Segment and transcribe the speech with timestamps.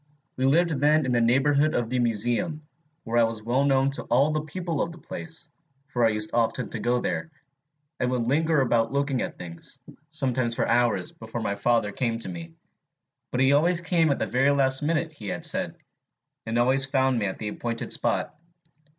[0.35, 2.63] We lived then in the neighborhood of the Museum,
[3.03, 5.47] where I was well known to all the people of the place,
[5.89, 7.29] for I used often to go there,
[7.99, 9.77] and would linger about looking at things,
[10.09, 12.55] sometimes for hours before my father came to me
[13.29, 14.51] but he always came at the very
[14.81, 15.75] minute he had said,
[16.47, 18.33] and always found me at the appointed spot.